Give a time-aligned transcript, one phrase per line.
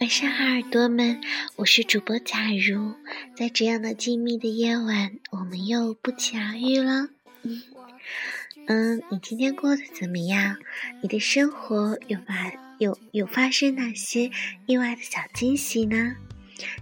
[0.00, 1.20] 晚上好，耳朵们，
[1.56, 2.94] 我是主播假如，
[3.36, 7.10] 在这样的静谧的夜晚，我们又不期而遇了。
[8.66, 10.56] 嗯，你今天过得怎么样？
[11.02, 14.30] 你的生活有发有有发生哪些
[14.64, 16.16] 意外的小惊喜呢？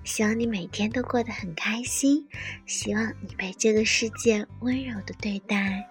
[0.04, 2.24] 希望你每天都过得很开心，
[2.66, 5.88] 希望你被这个世界温柔的对待。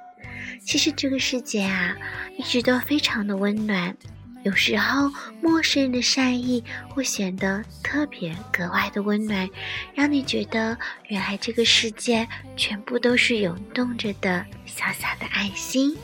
[0.64, 1.98] 其实这个世界啊，
[2.38, 3.98] 一直都非常的温暖。
[4.48, 5.12] 有时候，
[5.42, 9.50] 陌生人的善意会显得特别格外的温暖，
[9.94, 10.78] 让你觉得
[11.10, 12.26] 原来这个世界
[12.56, 15.98] 全部都是涌动着的小小的爱心。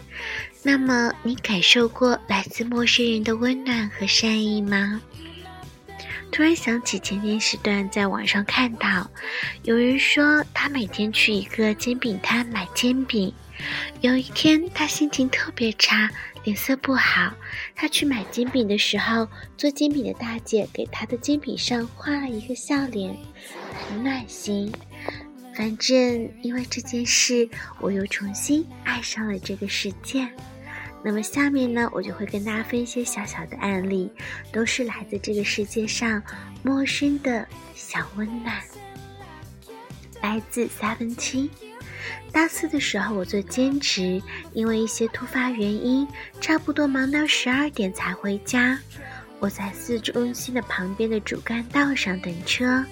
[0.61, 5.01] 那么，你感受过来自陌生人的温暖和善意吗？
[6.29, 9.09] 突然想起前天时段在网上看到，
[9.61, 13.33] 有人说他每天去一个煎饼摊买煎饼。
[14.01, 16.09] 有一天，他心情特别差，
[16.43, 17.33] 脸色不好。
[17.75, 19.27] 他去买煎饼的时候，
[19.57, 23.15] 做煎饼的大姐给他的煎饼上画了一个笑脸，
[23.89, 24.71] 很暖心。
[25.55, 27.47] 反正因为这件事，
[27.79, 30.27] 我又重新爱上了这个世界。
[31.05, 34.11] 那么下面呢，我就会跟大家分享小小的案例，
[34.51, 36.23] 都是来自这个世界上
[36.63, 38.61] 陌生的小温暖，
[40.21, 41.51] 来自 Seven 七。
[42.31, 44.21] 大四的时候，我做兼职，
[44.53, 46.07] 因为一些突发原因，
[46.41, 48.79] 差不多忙到十二点才回家。
[49.39, 52.83] 我在市中心的旁边的主干道上等车，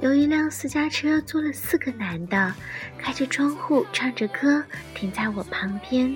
[0.00, 2.54] 有一辆私家车坐了四个男的，
[2.98, 4.64] 开着窗户唱着歌
[4.94, 6.14] 停在我旁边。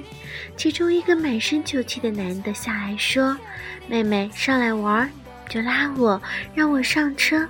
[0.56, 3.36] 其中一个满身酒气的男的下来说
[3.86, 5.10] ：“妹妹上来玩。”
[5.48, 6.20] 就拉我
[6.56, 7.46] 让我上车。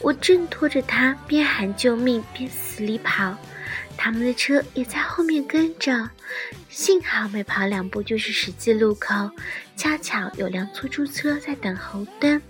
[0.00, 3.36] 我挣脱着他，边喊救命边死里跑。
[3.96, 6.10] 他们的车也在后面跟着，
[6.68, 9.30] 幸好没跑两步就是十字路口，
[9.76, 12.40] 恰巧有辆出租车在等红灯。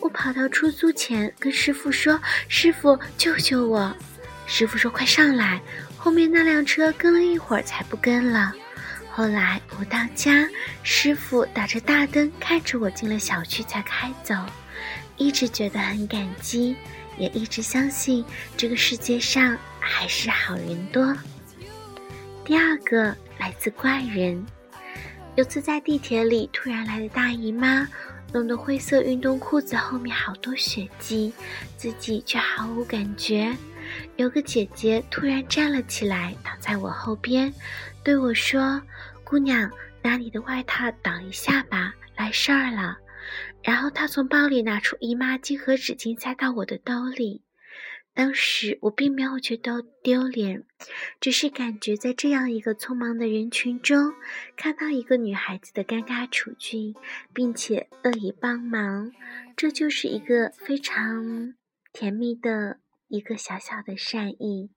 [0.00, 3.94] 我跑到出租前跟师傅说：“师傅，救救我！”
[4.46, 5.60] 师傅说：“快上来。”
[5.96, 8.52] 后面那辆车跟了一会儿才不跟了。
[9.10, 10.48] 后来我到家，
[10.82, 14.34] 师傅打着大灯看着我进了小区才开走，
[15.16, 16.76] 一直觉得很感激。
[17.18, 18.24] 也一直相信
[18.56, 21.16] 这个世界上还是好人多。
[22.44, 24.44] 第二个来自怪人，
[25.34, 27.88] 有次在地铁里突然来的大姨妈，
[28.32, 31.32] 弄得灰色运动裤子后面好多血迹，
[31.76, 33.56] 自己却毫无感觉。
[34.16, 37.52] 有个姐姐突然站了起来，挡在我后边，
[38.02, 38.80] 对我说
[39.24, 39.70] ：“姑娘，
[40.02, 42.98] 拿你的外套挡一下吧，来事儿了。”
[43.66, 47.42] 然后他从包里拿出姨妈巾和纸巾塞到我的兜里。
[48.14, 50.62] 当时我并没有觉得丢脸，
[51.20, 54.14] 只是感觉在这样一个匆忙的人群中，
[54.56, 56.94] 看到一个女孩子的尴尬处境，
[57.34, 59.10] 并且乐意帮忙，
[59.56, 61.54] 这就是一个非常
[61.92, 62.78] 甜蜜的
[63.08, 64.70] 一个小小的善意。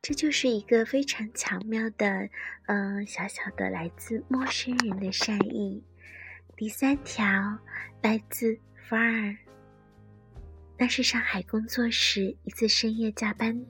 [0.00, 2.30] 这就是一个非常巧妙的，
[2.68, 5.84] 嗯，小小的来自陌生人的善意。
[6.56, 7.22] 第三条
[8.00, 8.58] 来自
[8.88, 9.36] 福尔，
[10.78, 13.62] 那是上海工作时一次深夜加班，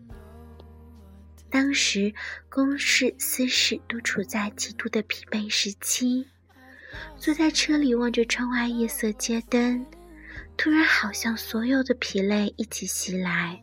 [1.50, 2.14] 当时
[2.48, 6.28] 公事私事都处在极度的疲惫时期，
[7.16, 9.84] 坐在车里望着窗外夜色街灯，
[10.56, 13.60] 突然好像所有的疲累一起袭来，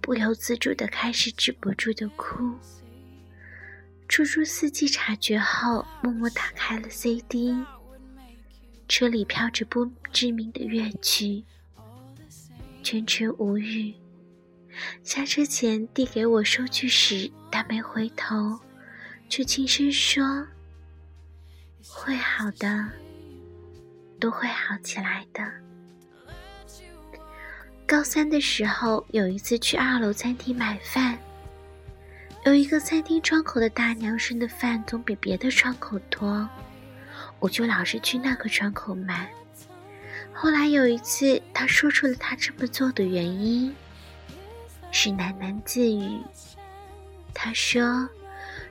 [0.00, 2.58] 不由自主的开始止不住的哭。
[4.08, 7.54] 出租司机察觉后，默默打开了 CD。
[8.88, 11.42] 车里飘着不知名的乐曲，
[12.82, 13.94] 全程无语。
[15.02, 18.58] 下车前递给我收据时，他没回头，
[19.28, 20.46] 却轻声说
[21.86, 22.88] ：“会好的，
[24.18, 25.48] 都会好起来的。”
[27.86, 31.18] 高三的时候，有一次去二楼餐厅买饭，
[32.44, 36.48] 有一个餐厅窗口的大娘生的饭总比别的窗口多。
[37.38, 39.30] 我就老是去那个窗口买。
[40.32, 43.74] 后来有一次，他说出了他这么做的原因，
[44.90, 46.18] 是喃喃自语。
[47.32, 48.08] 他说：“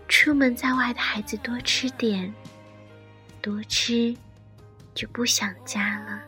[0.09, 2.33] 出门在外的孩子多吃点，
[3.41, 4.15] 多吃
[4.93, 6.21] 就不想家了。”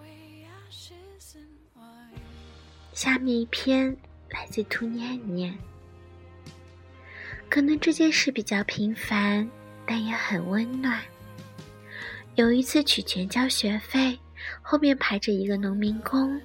[2.94, 3.96] 下面一篇
[4.30, 5.58] 来自兔念念。
[7.50, 9.50] 可能这件事比较平凡，
[9.86, 11.02] 但也很温暖。
[12.36, 14.20] 有一次取钱交学费，
[14.62, 16.40] 后面排着一个农民工，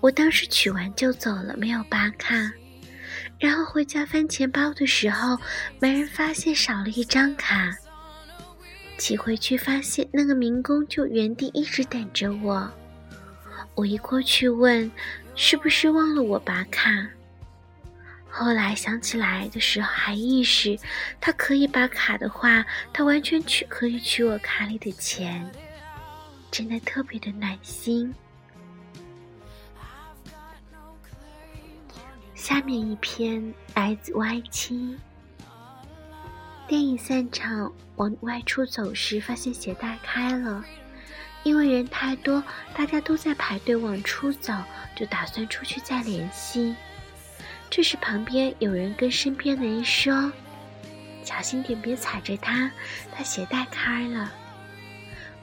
[0.00, 2.34] 我当时取完就走了，没有拔卡。
[3.40, 5.36] 然后回家翻钱包的时候，
[5.80, 7.76] 没人发现少了一张卡。
[8.96, 12.70] 骑回去发现那个民工就原地一直等着我，
[13.74, 14.88] 我一过去问，
[15.34, 16.88] 是不是忘了我拔卡？
[18.34, 20.78] 后来想起来的时候，还意识
[21.20, 25.46] 他可以把卡的话，他完全取可以取我卡里的钱，
[26.50, 28.12] 真的特别的暖心。
[32.34, 34.98] 下面一篇来自 Y 七。
[36.66, 40.64] 电影散场往外出走时，发现鞋带开了，
[41.42, 42.42] 因为人太多，
[42.74, 44.54] 大家都在排队往出走，
[44.96, 46.74] 就打算出去再联系。
[47.74, 50.30] 这时，旁边有人跟身边的人说
[51.24, 52.70] ：“小心点，别踩着它，
[53.10, 54.30] 它鞋带开了。”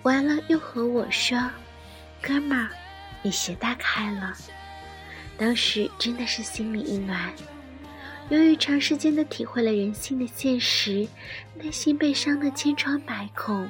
[0.03, 1.49] 完了，又和我说
[2.21, 2.69] ：“哥们儿，
[3.23, 4.37] 你鞋带开了。”
[5.39, 7.33] 当时真的是心里一暖。
[8.29, 11.07] 由于长时间的体会了人性的现实，
[11.55, 13.67] 内心被伤得千疮百孔。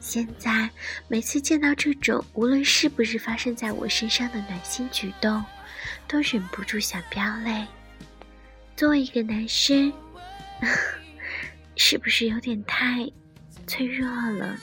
[0.00, 0.68] 现在
[1.06, 5.44] 每次见到这种无论是不是发生在我身上的暖心举动，
[6.08, 7.66] 都忍不住想飙泪。
[8.76, 9.92] 作为一个男生，
[11.76, 13.10] 是不是有点太
[13.66, 14.56] 脆弱了？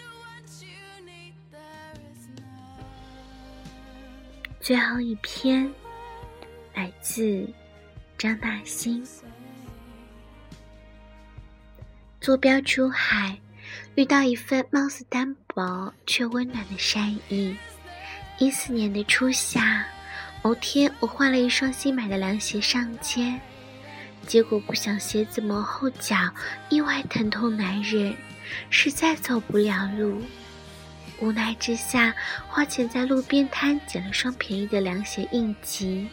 [4.60, 5.70] 最后一篇
[6.74, 7.46] 来自
[8.18, 9.06] 张大兴。
[12.22, 13.38] 坐标珠海，
[13.96, 17.58] 遇到一份貌似单薄却温暖的善意。
[18.38, 19.86] 一四年的初夏。
[20.44, 23.40] 某天，我换了一双新买的凉鞋上街，
[24.28, 26.18] 结果不想鞋子磨后脚，
[26.68, 28.14] 意外疼痛难忍，
[28.70, 30.22] 实在走不了路。
[31.22, 32.14] 无奈之下，
[32.50, 36.10] 花钱在路边摊捡了双便宜的凉鞋应急，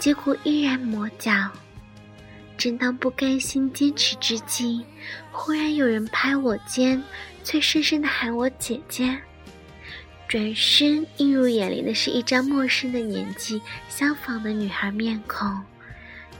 [0.00, 1.32] 结果依然磨脚。
[2.56, 4.84] 正当不甘心坚持之际，
[5.30, 7.00] 忽然有人拍我肩，
[7.44, 9.16] 脆生生的喊我姐姐。
[10.28, 15.64] 转身映入眼帘的是一张陌生的年纪相仿的女孩面孔，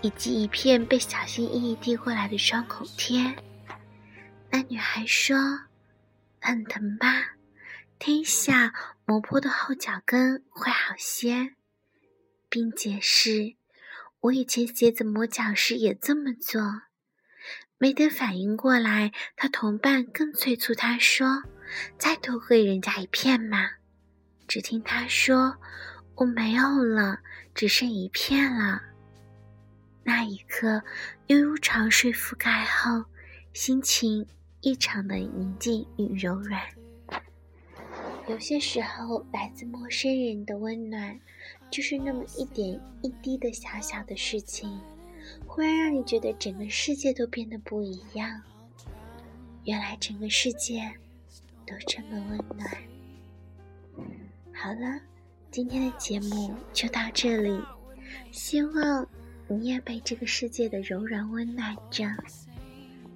[0.03, 3.35] 以及一片被小心翼翼递过来的创口贴。
[4.51, 5.39] 那女孩说
[6.39, 7.37] ：“很疼吧？
[7.99, 8.75] 贴下
[9.07, 11.55] 磨破的后脚跟会好些。”
[12.51, 13.55] 并解释
[14.21, 16.83] ：“我以前鞋子磨脚时也这么做。”
[17.81, 21.45] 没等反应过来，他同伴更催促他说
[21.97, 23.71] ：“再多给人家一片嘛。”
[24.49, 25.55] 只听他说
[26.17, 27.21] ：“我没有了，
[27.55, 28.83] 只剩一片了。”
[30.03, 30.83] 那一刻，
[31.27, 33.05] 悠悠长睡覆盖后，
[33.53, 34.27] 心情
[34.63, 36.61] 异常的宁静与柔软。
[38.27, 41.21] 有些时候，来自陌生人的温暖，
[41.71, 44.81] 就是那么一点一滴的小小的事情，
[45.47, 48.43] 忽然让你觉得整个世界都变得不一样。
[49.65, 50.91] 原来整个世界
[51.67, 52.88] 都这么温暖。
[54.69, 55.01] 好了，
[55.51, 57.59] 今天的节目就到这里，
[58.31, 59.09] 希望
[59.49, 62.05] 你也被这个世界的柔软温暖着。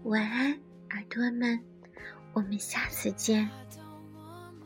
[0.05, 0.59] 晚安，
[0.93, 1.61] 耳朵们，
[2.33, 3.47] 我们下次见。